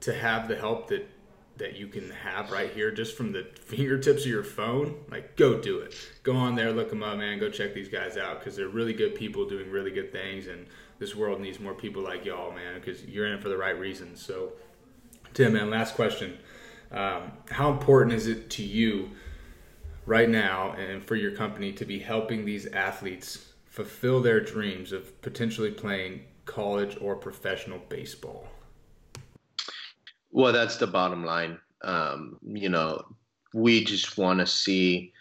[0.01, 1.09] to have the help that
[1.55, 5.61] that you can have right here just from the fingertips of your phone like go
[5.61, 8.55] do it go on there look them up man go check these guys out because
[8.55, 10.65] they're really good people doing really good things and
[11.03, 13.77] this world needs more people like y'all, man, because you're in it for the right
[13.77, 14.25] reasons.
[14.25, 14.53] So,
[15.33, 16.37] Tim, man, last question.
[16.91, 19.11] Um, how important is it to you
[20.05, 25.19] right now and for your company to be helping these athletes fulfill their dreams of
[25.21, 28.47] potentially playing college or professional baseball?
[30.31, 31.59] Well, that's the bottom line.
[31.83, 33.03] Um, you know,
[33.53, 35.13] we just want to see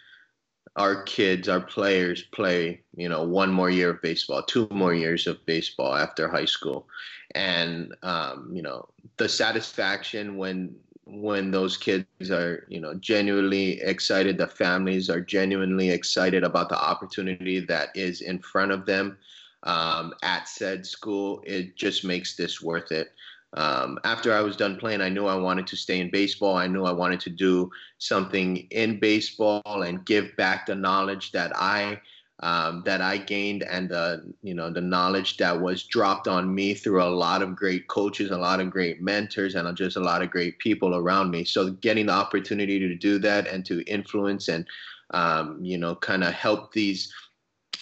[0.75, 5.27] our kids, our players play, you know, one more year of baseball, two more years
[5.27, 6.87] of baseball after high school,
[7.35, 10.75] and um, you know, the satisfaction when
[11.05, 16.81] when those kids are, you know, genuinely excited, the families are genuinely excited about the
[16.81, 19.17] opportunity that is in front of them
[19.63, 23.13] um, at said school, it just makes this worth it
[23.55, 26.55] um, after I was done playing, I knew I wanted to stay in baseball.
[26.55, 31.51] I knew I wanted to do something in baseball and give back the knowledge that
[31.55, 32.01] I
[32.43, 36.73] um, that I gained and the you know the knowledge that was dropped on me
[36.73, 40.21] through a lot of great coaches, a lot of great mentors, and just a lot
[40.21, 41.45] of great people around me.
[41.45, 44.67] So getting the opportunity to do that and to influence and
[45.11, 47.13] um, you know kind of help these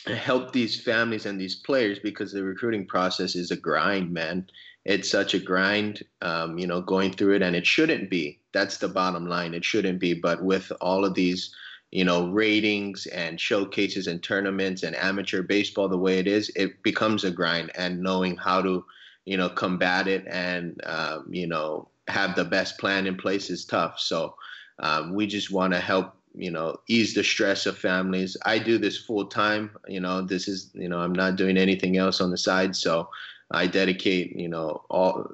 [0.06, 4.46] help these families and these players because the recruiting process is a grind, man
[4.84, 8.40] it's such a grind, um, you know, going through it, and it shouldn't be.
[8.52, 9.54] That's the bottom line.
[9.54, 10.16] It shouldn't be.
[10.16, 11.54] But with all of these,
[11.92, 16.82] you know, ratings and showcases and tournaments and amateur baseball the way it is, it
[16.84, 17.72] becomes a grind.
[17.76, 18.86] And knowing how to,
[19.26, 23.66] you know, combat it and, um, you know, have the best plan in place is
[23.66, 24.00] tough.
[24.00, 24.36] So
[24.80, 28.78] um, we just want to help you know ease the stress of families i do
[28.78, 32.32] this full time you know this is you know i'm not doing anything else on
[32.32, 33.10] the side so
[33.54, 35.32] I dedicate, you know, all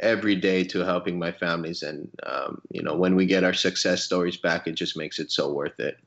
[0.00, 1.82] every day to helping my families.
[1.82, 5.30] And, um, you know, when we get our success stories back, it just makes it
[5.30, 5.98] so worth it.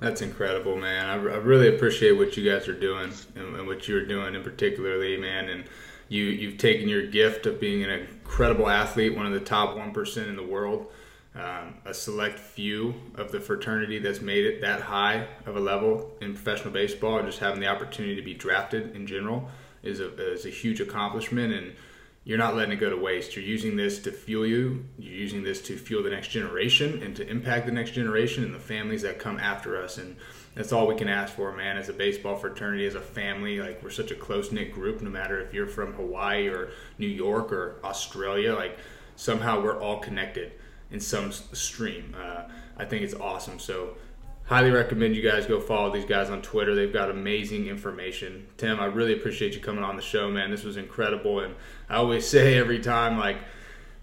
[0.00, 1.06] That's incredible, man.
[1.06, 4.42] I, I really appreciate what you guys are doing and, and, what you're doing in
[4.42, 5.48] particularly, man.
[5.48, 5.64] And
[6.08, 10.28] you, you've taken your gift of being an incredible athlete, one of the top 1%
[10.28, 10.88] in the world,
[11.34, 16.12] um, a select few of the fraternity that's made it that high of a level
[16.20, 19.48] in professional baseball and just having the opportunity to be drafted in general
[19.82, 21.74] is a, is a huge accomplishment and
[22.26, 23.36] you're not letting it go to waste.
[23.36, 24.84] You're using this to fuel you.
[24.98, 28.52] You're using this to fuel the next generation and to impact the next generation and
[28.52, 29.96] the families that come after us.
[29.96, 30.16] And
[30.56, 33.60] that's all we can ask for, man, as a baseball fraternity, as a family.
[33.60, 37.06] Like, we're such a close knit group, no matter if you're from Hawaii or New
[37.06, 38.56] York or Australia.
[38.56, 38.76] Like,
[39.14, 40.50] somehow we're all connected
[40.90, 42.16] in some stream.
[42.20, 42.42] Uh,
[42.76, 43.60] I think it's awesome.
[43.60, 43.98] So,
[44.46, 46.74] highly recommend you guys go follow these guys on Twitter.
[46.74, 48.46] They've got amazing information.
[48.56, 50.50] Tim, I really appreciate you coming on the show, man.
[50.50, 51.40] This was incredible.
[51.40, 51.54] And
[51.88, 53.38] I always say every time, like,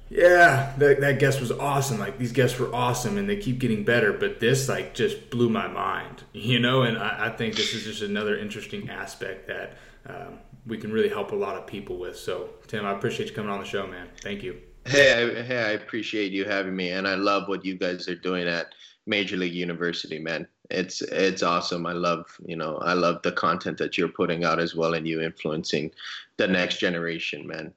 [0.10, 1.98] yeah, that, that guest was awesome.
[1.98, 4.12] Like, these guests were awesome and they keep getting better.
[4.14, 6.84] But this, like, just blew my mind, you know?
[6.84, 11.10] And I, I think this is just another interesting aspect that um, we can really
[11.10, 12.18] help a lot of people with.
[12.18, 14.10] So, Tim, I appreciate you coming on the show, man.
[14.22, 14.60] Thank you.
[14.86, 16.92] Hey, hey, I appreciate you having me.
[16.92, 18.68] And I love what you guys are doing at
[19.06, 20.48] Major League University, man.
[20.70, 21.86] It's it's awesome.
[21.86, 25.08] I love you know I love the content that you're putting out as well, and
[25.08, 25.92] you influencing
[26.38, 27.74] the next generation, man.